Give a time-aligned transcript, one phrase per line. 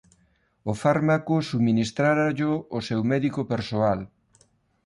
[0.71, 3.99] O fármaco subministrárallo o seu médico persoal.